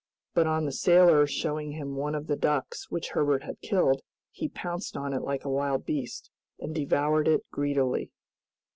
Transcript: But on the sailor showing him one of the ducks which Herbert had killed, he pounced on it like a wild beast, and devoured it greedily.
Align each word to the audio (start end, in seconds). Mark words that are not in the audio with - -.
But 0.33 0.47
on 0.47 0.65
the 0.65 0.71
sailor 0.71 1.27
showing 1.27 1.73
him 1.73 1.95
one 1.95 2.15
of 2.15 2.25
the 2.25 2.35
ducks 2.35 2.89
which 2.89 3.09
Herbert 3.09 3.43
had 3.43 3.61
killed, 3.61 4.01
he 4.31 4.49
pounced 4.49 4.97
on 4.97 5.13
it 5.13 5.21
like 5.21 5.45
a 5.45 5.47
wild 5.47 5.85
beast, 5.85 6.31
and 6.59 6.73
devoured 6.73 7.27
it 7.27 7.45
greedily. 7.51 8.09